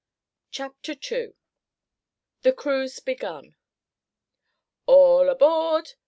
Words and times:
CHAPTER 0.49 0.93
II 1.11 1.35
THE 2.41 2.53
CRUISE 2.53 3.01
BEGUN 3.01 3.55
"All 4.87 5.29
aboard!" 5.29 5.93